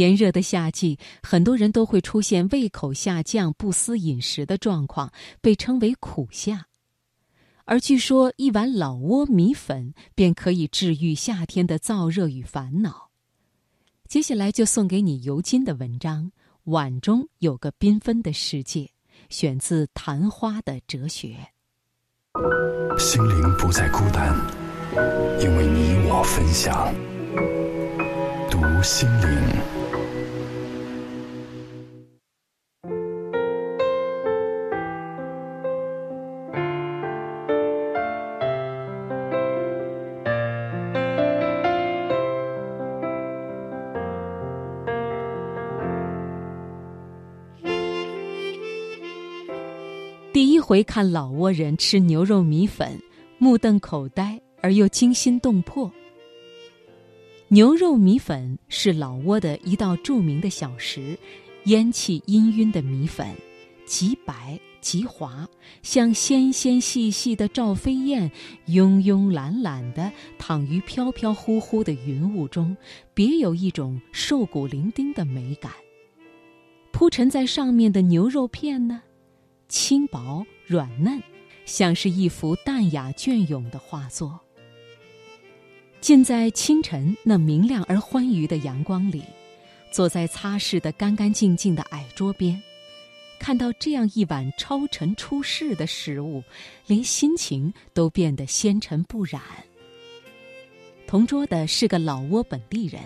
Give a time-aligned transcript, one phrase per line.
[0.00, 6.66] 炎热的夏季，很多人都会出现胃口下降、不思饮食的状况，被称为苦夏。
[7.66, 13.10] 而据说一碗老挝米粉便可以治愈夏天的燥热与烦恼。
[14.08, 16.24] 接下来就送给你尤金的文章
[16.64, 18.80] 《碗中有个缤纷的世界》，
[19.28, 21.36] 选自《昙花的哲学》。
[22.98, 24.34] 心灵不再孤单，
[25.40, 26.92] 因为你我分享。
[28.50, 29.79] 读心灵。
[50.32, 53.02] 第一回看老挝人吃牛肉米粉，
[53.38, 55.90] 目瞪口呆而又惊心动魄。
[57.48, 61.18] 牛肉米粉是老挝的一道著名的小食，
[61.64, 63.26] 烟气氤氲的米粉，
[63.84, 65.48] 极白极滑，
[65.82, 68.30] 像纤纤细细的赵飞燕，
[68.68, 72.76] 慵慵懒懒地躺于飘飘忽忽的云雾中，
[73.12, 75.72] 别有一种瘦骨伶仃的美感。
[76.92, 79.02] 铺陈在上面的牛肉片呢？
[79.70, 81.22] 轻薄软嫩，
[81.64, 84.38] 像是一幅淡雅隽永的画作。
[86.00, 89.22] 浸在清晨那明亮而欢愉的阳光里，
[89.92, 92.60] 坐在擦拭得干干净净的矮桌边，
[93.38, 96.42] 看到这样一碗超尘出世的食物，
[96.88, 99.40] 连心情都变得纤尘不染。
[101.06, 103.00] 同桌的是个老挝本地人，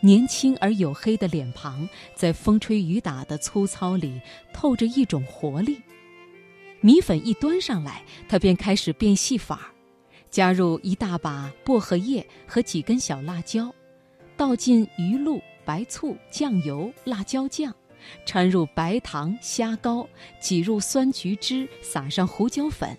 [0.00, 4.20] 年轻而黝黑的脸庞，在风吹雨打的粗糙里
[4.52, 5.80] 透着一种活力。
[6.82, 9.66] 米粉一端上来，他便开始变戏法儿，
[10.30, 13.70] 加入一大把薄荷叶和几根小辣椒，
[14.36, 17.74] 倒进鱼露、白醋、酱油、辣椒酱，
[18.24, 20.08] 掺入白糖、虾膏，
[20.40, 22.96] 挤入酸橘汁，撒上胡椒粉。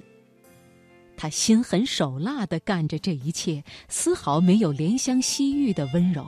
[1.18, 6.26] 他心狠手辣地干着这一切，丝毫没有怜香惜玉的温柔。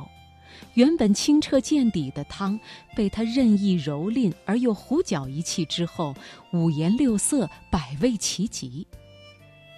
[0.73, 2.59] 原本清澈见底的汤，
[2.95, 6.15] 被他任意蹂躏而又胡搅一气之后，
[6.51, 8.85] 五颜六色，百味齐集。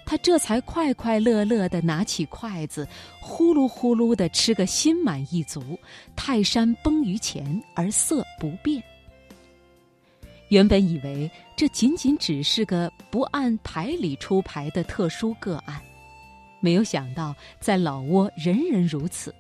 [0.05, 2.87] 他这才快快乐乐地拿起筷子，
[3.19, 5.77] 呼噜呼噜地吃个心满意足。
[6.15, 8.81] 泰山崩于前而色不变。
[10.49, 15.81] 原本以为这仅仅只是个不按牌理出牌的特殊个案，
[16.59, 19.33] 没有想到在老挝人人如此。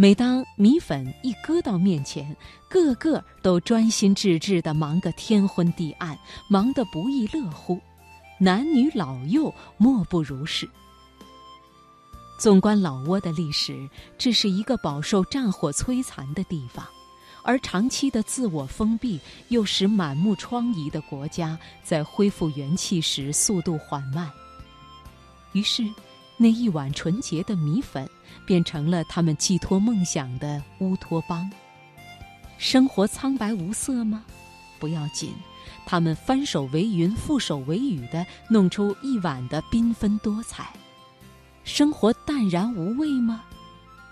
[0.00, 2.34] 每当米粉一搁到面前，
[2.70, 6.18] 个个都专心致志地忙个天昏地暗，
[6.48, 7.78] 忙得不亦乐乎，
[8.38, 10.66] 男女老幼莫不如是。
[12.38, 16.82] 纵观老挝的历史，这是一个饱受战火摧残的地方，
[17.42, 24.30] 而长期的自我封闭又使满目疮痍的国家在恢复元气时速度缓慢。
[25.52, 25.84] 于是。
[26.42, 28.08] 那一碗纯洁的米粉，
[28.46, 31.50] 变成了他们寄托梦想的乌托邦。
[32.56, 34.24] 生活苍白无色吗？
[34.78, 35.34] 不要紧，
[35.84, 40.72] 他们翻手为云，覆手为雨的弄出一碗的缤纷多彩。
[41.62, 43.42] 生活淡然无味吗？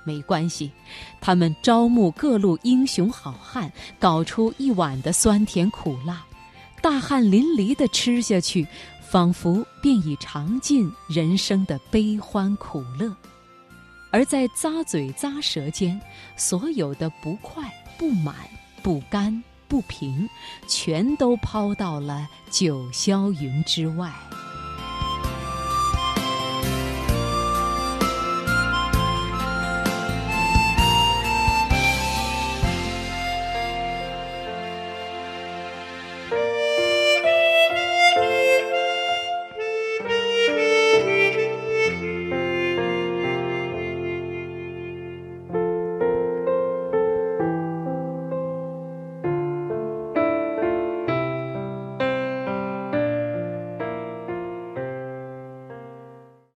[0.05, 0.71] 没关系，
[1.23, 6.27] 他们招募各路英雄好汉，搞出一碗的酸甜苦辣，
[6.83, 8.67] 大汗淋漓的吃下去。
[9.11, 13.11] 仿佛便已尝尽人生的悲欢苦乐，
[14.11, 15.99] 而在咂嘴咂舌间，
[16.37, 18.35] 所有的不快、不满、
[18.83, 20.29] 不甘、不平，
[20.67, 24.13] 全都抛到了九霄云之外。